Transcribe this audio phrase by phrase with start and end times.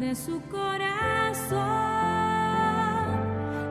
[0.00, 1.58] de su corazón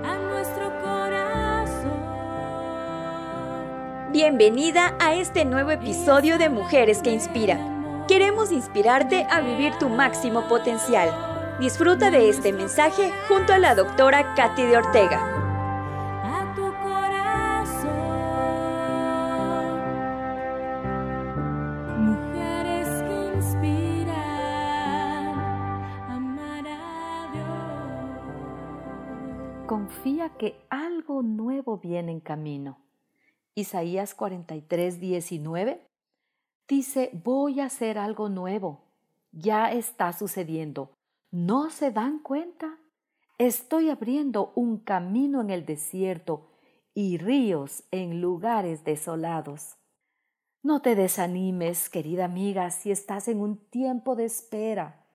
[0.05, 1.91] a nuestro corazón.
[4.11, 8.05] Bienvenida a este nuevo episodio de Mujeres que Inspiran.
[8.07, 11.09] Queremos inspirarte a vivir tu máximo potencial.
[11.59, 15.38] Disfruta de este mensaje junto a la doctora Katy de Ortega.
[29.69, 32.79] Confía que algo nuevo viene en camino.
[33.53, 35.85] Isaías 43, 19
[36.67, 38.81] dice, voy a hacer algo nuevo.
[39.31, 40.95] Ya está sucediendo.
[41.29, 42.79] ¿No se dan cuenta?
[43.37, 46.49] Estoy abriendo un camino en el desierto
[46.95, 49.75] y ríos en lugares desolados.
[50.63, 55.05] No te desanimes, querida amiga, si estás en un tiempo de espera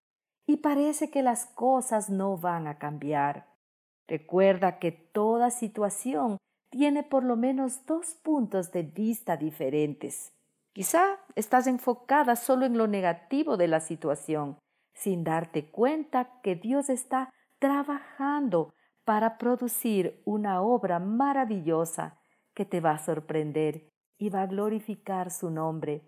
[0.47, 3.53] y parece que las cosas no van a cambiar.
[4.07, 6.39] Recuerda que toda situación
[6.71, 10.33] tiene por lo menos dos puntos de vista diferentes.
[10.73, 14.59] Quizá estás enfocada solo en lo negativo de la situación,
[14.93, 18.75] sin darte cuenta que Dios está trabajando
[19.05, 22.19] para producir una obra maravillosa
[22.55, 26.03] que te va a sorprender y va a glorificar su nombre.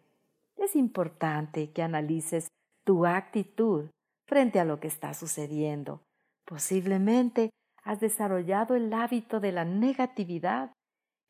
[0.56, 2.48] Es importante que analices
[2.84, 3.90] tu actitud
[4.26, 6.02] frente a lo que está sucediendo.
[6.44, 7.50] Posiblemente
[7.86, 10.72] has desarrollado el hábito de la negatividad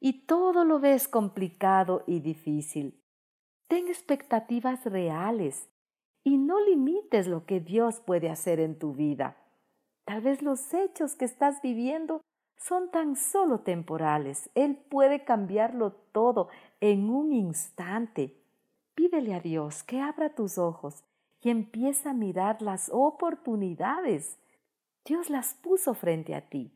[0.01, 2.99] y todo lo ves complicado y difícil.
[3.69, 5.69] Ten expectativas reales
[6.25, 9.37] y no limites lo que Dios puede hacer en tu vida.
[10.07, 12.23] Tal vez los hechos que estás viviendo
[12.57, 14.49] son tan solo temporales.
[14.55, 16.49] Él puede cambiarlo todo
[16.81, 18.35] en un instante.
[18.95, 21.05] Pídele a Dios que abra tus ojos
[21.43, 24.39] y empieza a mirar las oportunidades.
[25.07, 26.73] Dios las puso frente a ti.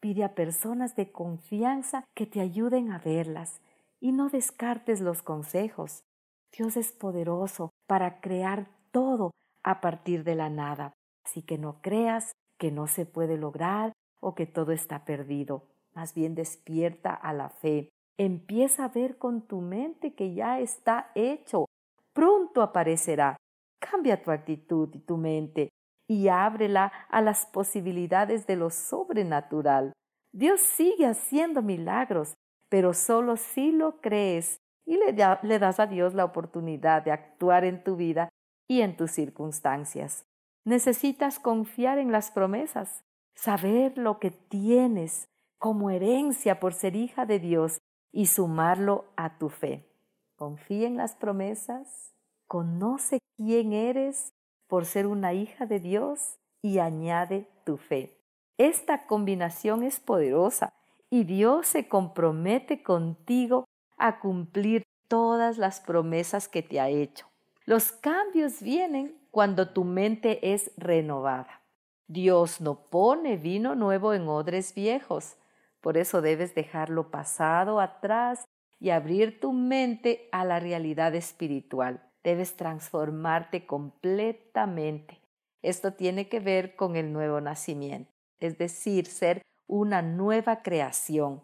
[0.00, 3.60] Pide a personas de confianza que te ayuden a verlas
[4.00, 6.02] y no descartes los consejos.
[6.50, 9.30] Dios es poderoso para crear todo
[9.62, 10.92] a partir de la nada.
[11.24, 15.62] Así que no creas que no se puede lograr o que todo está perdido.
[15.94, 17.90] Más bien despierta a la fe.
[18.16, 21.66] Empieza a ver con tu mente que ya está hecho.
[22.12, 23.36] Pronto aparecerá.
[23.78, 25.68] Cambia tu actitud y tu mente
[26.08, 29.92] y ábrela a las posibilidades de lo sobrenatural.
[30.32, 32.34] Dios sigue haciendo milagros,
[32.68, 37.12] pero solo si lo crees y le, da- le das a Dios la oportunidad de
[37.12, 38.28] actuar en tu vida
[38.66, 40.24] y en tus circunstancias.
[40.64, 43.04] Necesitas confiar en las promesas,
[43.34, 47.78] saber lo que tienes como herencia por ser hija de Dios
[48.12, 49.90] y sumarlo a tu fe.
[50.36, 52.14] Confía en las promesas,
[52.46, 54.32] conoce quién eres
[54.68, 58.16] por ser una hija de Dios y añade tu fe.
[58.58, 60.72] Esta combinación es poderosa
[61.10, 63.64] y Dios se compromete contigo
[63.96, 67.26] a cumplir todas las promesas que te ha hecho.
[67.64, 71.62] Los cambios vienen cuando tu mente es renovada.
[72.06, 75.36] Dios no pone vino nuevo en odres viejos,
[75.80, 78.44] por eso debes dejarlo pasado atrás
[78.80, 82.07] y abrir tu mente a la realidad espiritual.
[82.28, 85.18] Debes transformarte completamente.
[85.62, 91.42] Esto tiene que ver con el nuevo nacimiento, es decir, ser una nueva creación.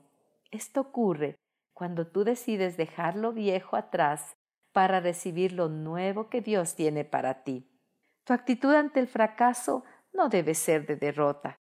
[0.51, 1.37] Esto ocurre
[1.73, 4.37] cuando tú decides dejar lo viejo atrás
[4.75, 7.67] para recibir lo nuevo que Dios tiene para ti.
[8.25, 11.57] Tu actitud ante el fracaso no debe ser de derrota.